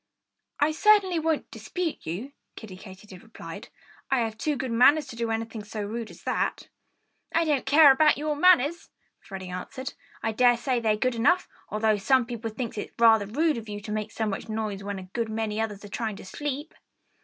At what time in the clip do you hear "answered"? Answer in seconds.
9.51-9.93